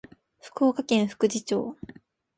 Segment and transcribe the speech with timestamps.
[0.39, 1.77] 福岡県福智町